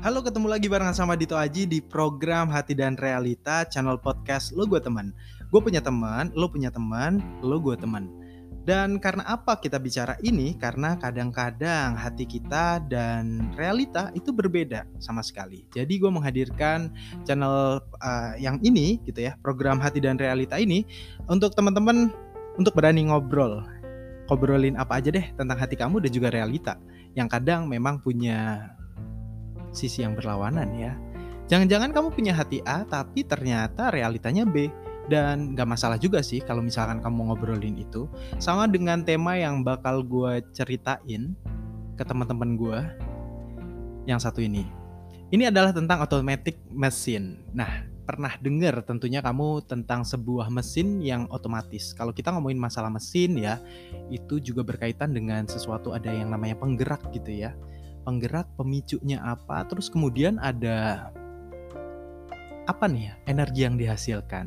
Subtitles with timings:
[0.00, 4.64] Halo, ketemu lagi barengan sama Dito Aji di program Hati dan Realita channel podcast Lo
[4.64, 5.12] Gue Teman.
[5.52, 8.08] Gue punya teman, lo punya teman, lo gue teman.
[8.64, 10.56] Dan karena apa kita bicara ini?
[10.56, 15.68] Karena kadang-kadang hati kita dan realita itu berbeda sama sekali.
[15.68, 16.88] Jadi gue menghadirkan
[17.28, 20.80] channel uh, yang ini gitu ya, program Hati dan Realita ini
[21.28, 22.08] untuk teman-teman
[22.56, 23.68] untuk berani ngobrol.
[24.32, 26.80] Ngobrolin apa aja deh tentang hati kamu dan juga realita
[27.12, 28.70] yang kadang memang punya
[29.70, 30.92] sisi yang berlawanan ya.
[31.50, 34.70] Jangan-jangan kamu punya hati A tapi ternyata realitanya B
[35.10, 38.06] dan gak masalah juga sih kalau misalkan kamu ngobrolin itu
[38.38, 41.34] sama dengan tema yang bakal gue ceritain
[41.98, 42.78] ke teman-teman gue
[44.06, 44.62] yang satu ini.
[45.30, 47.38] Ini adalah tentang automatic machine.
[47.54, 51.94] Nah, pernah dengar tentunya kamu tentang sebuah mesin yang otomatis.
[51.94, 53.62] Kalau kita ngomongin masalah mesin ya,
[54.10, 57.54] itu juga berkaitan dengan sesuatu ada yang namanya penggerak gitu ya.
[58.02, 61.10] Penggerak, pemicunya apa, terus kemudian ada
[62.64, 64.46] apa nih ya, energi yang dihasilkan.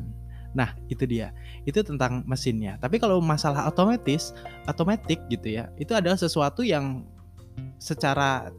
[0.54, 1.34] Nah, itu dia.
[1.66, 2.78] Itu tentang mesinnya.
[2.78, 4.30] Tapi kalau masalah otomatis,
[4.70, 7.02] otomatik gitu ya, itu adalah sesuatu yang
[7.82, 8.54] secara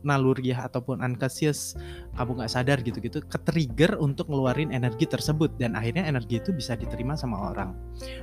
[0.00, 1.76] naluriah ataupun unconscious
[2.16, 7.12] kamu nggak sadar gitu-gitu ketrigger untuk ngeluarin energi tersebut dan akhirnya energi itu bisa diterima
[7.12, 7.76] sama orang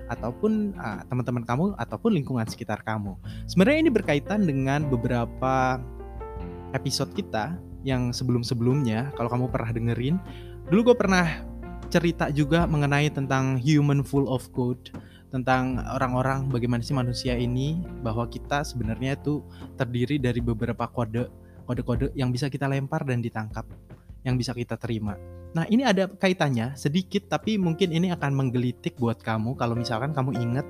[0.09, 3.13] ataupun uh, teman-teman kamu ataupun lingkungan sekitar kamu.
[3.45, 5.77] Sebenarnya ini berkaitan dengan beberapa
[6.75, 7.55] episode kita
[7.87, 10.15] yang sebelum-sebelumnya kalau kamu pernah dengerin
[10.67, 11.47] dulu gue pernah
[11.87, 14.91] cerita juga mengenai tentang human full of code
[15.31, 19.43] tentang orang-orang bagaimana sih manusia ini bahwa kita sebenarnya itu
[19.75, 21.27] terdiri dari beberapa kode
[21.67, 23.67] kode-kode yang bisa kita lempar dan ditangkap
[24.23, 25.19] yang bisa kita terima.
[25.51, 30.35] Nah ini ada kaitannya sedikit tapi mungkin ini akan menggelitik buat kamu kalau misalkan kamu
[30.39, 30.67] ingat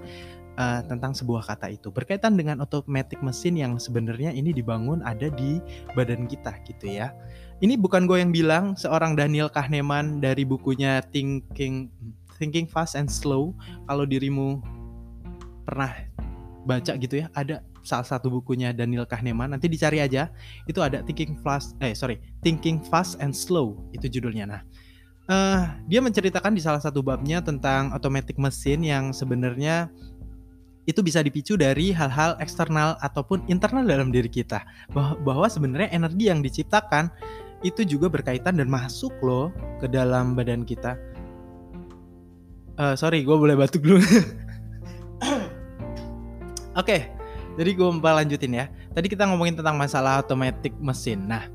[0.57, 1.93] uh, tentang sebuah kata itu.
[1.93, 5.61] Berkaitan dengan automatic mesin yang sebenarnya ini dibangun ada di
[5.93, 7.13] badan kita gitu ya.
[7.61, 11.89] Ini bukan gue yang bilang, seorang Daniel Kahneman dari bukunya Thinking
[12.37, 13.57] Thinking Fast and Slow
[13.89, 14.61] kalau dirimu
[15.65, 15.89] pernah
[16.67, 19.57] baca gitu ya ada salah satu bukunya Daniel Kahneman.
[19.57, 20.29] Nanti dicari aja
[20.69, 24.45] itu ada Thinking Fast eh sorry Thinking Fast and Slow itu judulnya.
[24.45, 24.61] Nah
[25.31, 29.91] uh, dia menceritakan di salah satu babnya tentang automatic mesin yang sebenarnya
[30.87, 34.63] itu bisa dipicu dari hal-hal eksternal ataupun internal dalam diri kita
[34.95, 37.11] bahwa, bahwa sebenarnya energi yang diciptakan
[37.61, 39.51] itu juga berkaitan dan masuk loh
[39.83, 40.95] ke dalam badan kita
[42.77, 43.97] Uh, sorry, gue boleh batuk dulu.
[44.05, 44.21] Oke,
[46.77, 47.01] okay,
[47.57, 48.69] jadi gue lanjutin ya.
[48.93, 51.25] Tadi kita ngomongin tentang masalah automatic mesin.
[51.25, 51.49] Nah,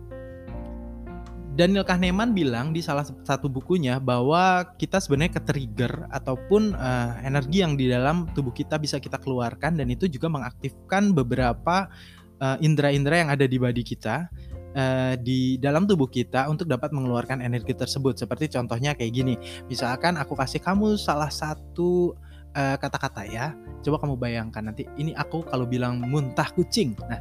[1.53, 7.77] Daniel Kahneman bilang di salah satu bukunya bahwa kita sebenarnya ke-trigger ataupun uh, energi yang
[7.77, 11.93] di dalam tubuh kita bisa kita keluarkan dan itu juga mengaktifkan beberapa
[12.41, 14.33] uh, indera-indera yang ada di body kita
[14.73, 18.17] uh, di dalam tubuh kita untuk dapat mengeluarkan energi tersebut.
[18.17, 19.37] Seperti contohnya kayak gini,
[19.69, 22.17] misalkan aku kasih kamu salah satu
[22.53, 23.53] eh, kata-kata ya,
[23.85, 26.97] coba kamu bayangkan nanti ini aku kalau bilang muntah kucing.
[27.09, 27.21] Nah,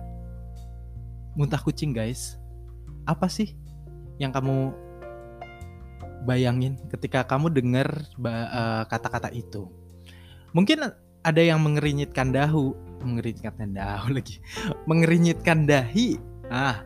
[1.35, 2.39] muntah kucing guys,
[3.07, 3.55] apa sih
[4.21, 4.69] yang kamu
[6.29, 7.89] bayangin ketika kamu dengar
[8.21, 9.65] uh, kata-kata itu?
[10.53, 10.85] Mungkin
[11.25, 14.37] ada yang mengerinyitkan dahu, mengerinyitkan dahu lagi,
[14.85, 16.21] mengerinyitkan dahi.
[16.51, 16.85] Ah,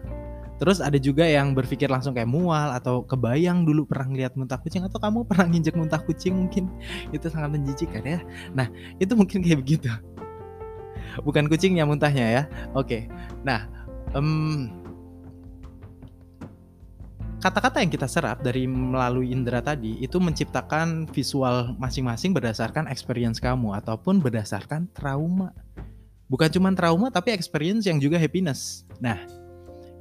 [0.56, 4.88] Terus ada juga yang berpikir langsung kayak mual atau kebayang dulu pernah ngeliat muntah kucing
[4.88, 6.72] atau kamu pernah nginjek muntah kucing mungkin
[7.12, 8.20] itu sangat menjijikkan ya.
[8.56, 9.92] Nah itu mungkin kayak begitu.
[11.24, 12.44] Bukan kucingnya muntahnya ya.
[12.72, 13.12] Oke.
[13.44, 13.68] Nah
[14.16, 14.72] um,
[17.40, 23.76] kata-kata yang kita serap dari melalui indera tadi itu menciptakan visual masing-masing berdasarkan experience kamu
[23.84, 25.52] ataupun berdasarkan trauma.
[26.26, 28.88] Bukan cuma trauma tapi experience yang juga happiness.
[28.98, 29.20] Nah,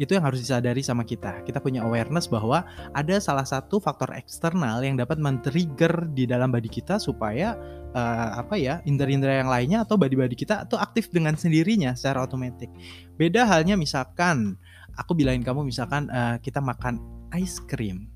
[0.00, 1.44] itu yang harus disadari sama kita.
[1.46, 6.66] Kita punya awareness bahwa ada salah satu faktor eksternal yang dapat men-trigger di dalam body
[6.66, 7.54] kita supaya
[7.94, 12.66] uh, apa ya indera-indera yang lainnya atau body-body kita itu aktif dengan sendirinya secara otomatis.
[13.14, 14.58] Beda halnya misalkan
[14.98, 16.98] aku bilangin kamu misalkan uh, kita makan
[17.34, 18.06] ice cream.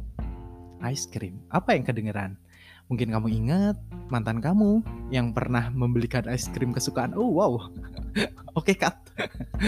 [0.86, 1.42] Ice cream.
[1.50, 2.38] Apa yang kedengeran?
[2.88, 3.76] Mungkin kamu ingat
[4.08, 4.80] mantan kamu
[5.12, 7.12] yang pernah membelikan es krim kesukaan.
[7.12, 7.68] Oh wow,
[8.56, 8.96] oke okay, cut.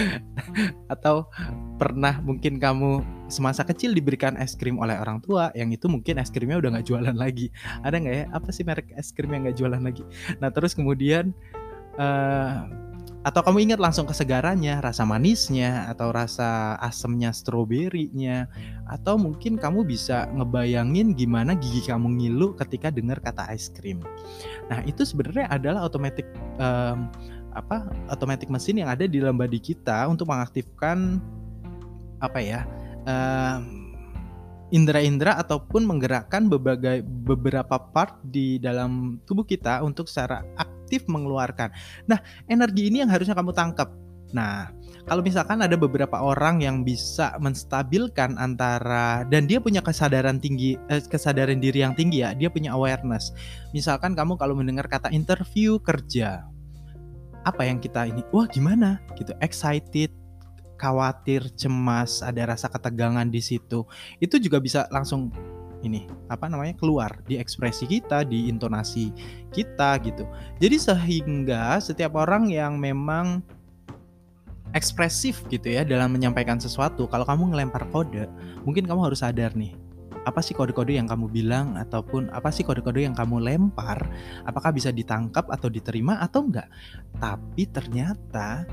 [0.95, 1.29] Atau
[1.77, 6.33] pernah mungkin kamu semasa kecil diberikan es krim oleh orang tua yang itu mungkin es
[6.33, 7.53] krimnya udah nggak jualan lagi.
[7.85, 8.25] Ada nggak ya?
[8.33, 10.07] Apa sih merek es krim yang nggak jualan lagi?
[10.41, 11.37] Nah terus kemudian
[12.01, 12.65] uh,
[13.21, 18.49] atau kamu ingat langsung kesegarannya, rasa manisnya, atau rasa asemnya stroberinya,
[18.89, 24.01] atau mungkin kamu bisa ngebayangin gimana gigi kamu ngilu ketika dengar kata ice cream.
[24.73, 26.25] Nah itu sebenarnya adalah otomatis
[26.57, 27.13] um,
[27.53, 31.19] apa otomatis mesin yang ada di dalam body kita untuk mengaktifkan
[32.23, 32.63] apa ya
[33.05, 33.91] um,
[34.71, 40.47] indera-indera ataupun menggerakkan berbagai beberapa part di dalam tubuh kita untuk secara
[41.07, 41.71] mengeluarkan.
[42.11, 42.19] Nah,
[42.51, 43.93] energi ini yang harusnya kamu tangkap.
[44.31, 44.71] Nah,
[45.11, 51.03] kalau misalkan ada beberapa orang yang bisa menstabilkan antara dan dia punya kesadaran tinggi eh,
[51.03, 53.35] kesadaran diri yang tinggi ya, dia punya awareness.
[53.75, 56.47] Misalkan kamu kalau mendengar kata interview kerja,
[57.43, 58.23] apa yang kita ini?
[58.31, 59.03] Wah, gimana?
[59.19, 60.15] Gitu, excited,
[60.79, 63.85] khawatir, cemas, ada rasa ketegangan di situ.
[64.23, 65.35] Itu juga bisa langsung
[65.81, 69.13] ini apa namanya keluar di ekspresi kita, di intonasi
[69.51, 70.25] kita gitu.
[70.61, 73.41] Jadi sehingga setiap orang yang memang
[74.71, 78.31] ekspresif gitu ya dalam menyampaikan sesuatu, kalau kamu ngelempar kode,
[78.63, 79.75] mungkin kamu harus sadar nih,
[80.29, 84.05] apa sih kode-kode yang kamu bilang ataupun apa sih kode-kode yang kamu lempar
[84.45, 86.69] apakah bisa ditangkap atau diterima atau enggak
[87.17, 88.69] tapi ternyata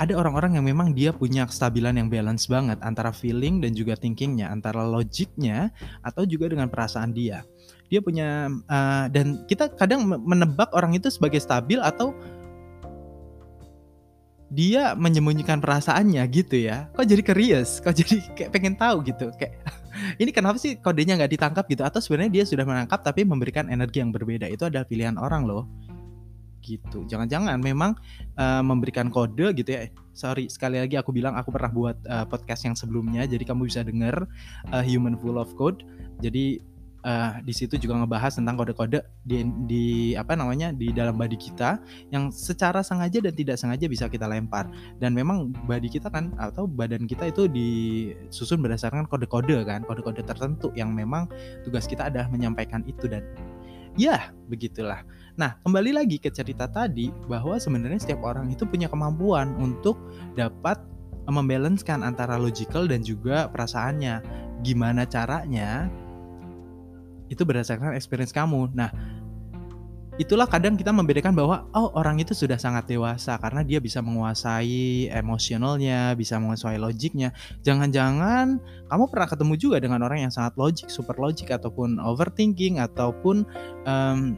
[0.00, 4.48] ada orang-orang yang memang dia punya kestabilan yang balance banget antara feeling dan juga thinkingnya,
[4.48, 5.68] antara logiknya
[6.00, 7.44] atau juga dengan perasaan dia.
[7.92, 12.16] Dia punya uh, dan kita kadang menebak orang itu sebagai stabil atau
[14.50, 16.88] dia menyembunyikan perasaannya gitu ya.
[16.96, 17.84] Kok jadi curious?
[17.84, 19.28] Kok jadi kayak pengen tahu gitu?
[19.36, 19.60] Kayak
[20.22, 21.84] ini kenapa sih kodenya nggak ditangkap gitu?
[21.84, 24.48] Atau sebenarnya dia sudah menangkap tapi memberikan energi yang berbeda?
[24.48, 25.68] Itu adalah pilihan orang loh
[26.60, 27.04] gitu.
[27.08, 27.96] Jangan-jangan memang
[28.36, 29.88] uh, memberikan kode gitu ya.
[30.12, 33.80] Sorry, sekali lagi aku bilang aku pernah buat uh, podcast yang sebelumnya, jadi kamu bisa
[33.80, 34.28] dengar
[34.70, 35.82] uh, Human Full of Code.
[36.20, 36.60] Jadi
[37.04, 39.86] uh, di situ juga ngebahas tentang kode-kode di, di
[40.16, 41.80] apa namanya di dalam body kita
[42.12, 44.68] yang secara sengaja dan tidak sengaja bisa kita lempar.
[45.00, 50.72] Dan memang body kita kan atau badan kita itu disusun berdasarkan kode-kode kan, kode-kode tertentu
[50.76, 51.28] yang memang
[51.64, 53.24] tugas kita adalah menyampaikan itu dan
[53.98, 55.02] ya begitulah
[55.38, 59.98] Nah, kembali lagi ke cerita tadi bahwa sebenarnya setiap orang itu punya kemampuan untuk
[60.34, 60.80] dapat
[61.30, 64.22] membalancekan antara logical dan juga perasaannya.
[64.66, 65.86] Gimana caranya?
[67.30, 68.74] Itu berdasarkan experience kamu.
[68.74, 68.90] Nah,
[70.20, 75.08] itulah kadang kita membedakan bahwa oh orang itu sudah sangat dewasa karena dia bisa menguasai
[75.08, 77.32] emosionalnya, bisa menguasai logiknya.
[77.64, 78.60] Jangan-jangan
[78.90, 83.48] kamu pernah ketemu juga dengan orang yang sangat logik, super logik ataupun overthinking ataupun
[83.88, 84.36] um,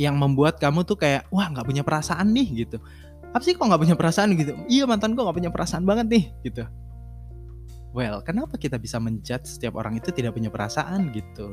[0.00, 2.80] yang membuat kamu tuh kayak wah nggak punya perasaan nih gitu.
[3.36, 4.32] Apa sih kok nggak punya perasaan?
[4.32, 4.56] Gitu.
[4.72, 6.64] Iya mantan gue nggak punya perasaan banget nih gitu.
[7.92, 11.52] Well kenapa kita bisa menjudge setiap orang itu tidak punya perasaan gitu?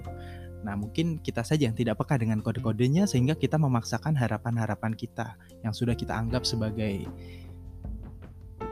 [0.65, 5.69] Nah, mungkin kita saja yang tidak peka dengan kode-kodenya sehingga kita memaksakan harapan-harapan kita yang
[5.69, 7.05] sudah kita anggap sebagai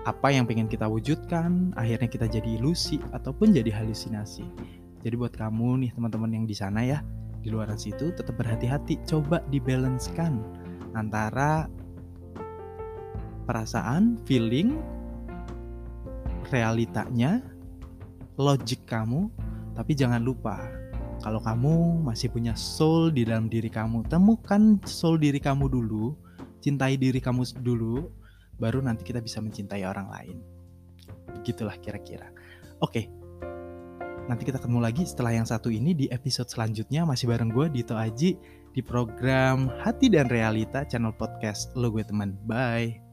[0.05, 4.45] apa yang pengen kita wujudkan, akhirnya kita jadi ilusi ataupun jadi halusinasi.
[5.05, 7.05] Jadi buat kamu nih teman-teman yang di sana ya,
[7.45, 9.05] di luar situ tetap berhati-hati.
[9.05, 10.41] Coba dibalancekan
[10.97, 11.69] antara
[13.45, 14.73] perasaan feeling
[16.49, 17.45] realitanya
[18.41, 19.29] logik kamu
[19.77, 20.57] tapi jangan lupa
[21.21, 26.17] kalau kamu masih punya soul di dalam diri kamu temukan soul diri kamu dulu
[26.65, 28.09] cintai diri kamu dulu
[28.57, 30.37] baru nanti kita bisa mencintai orang lain.
[31.37, 32.33] Begitulah kira-kira.
[32.81, 33.24] Oke
[34.25, 37.93] Nanti kita ketemu lagi setelah yang satu ini di episode selanjutnya masih bareng gue Dito
[37.93, 38.33] Aji
[38.73, 42.33] di program Hati dan Realita channel podcast Lo Gue Teman.
[42.49, 43.04] Bye.